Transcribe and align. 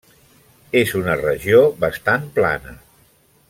És 0.79 0.93
una 1.01 1.17
regió 1.19 1.61
bastant 1.85 2.27
plana. 2.39 2.75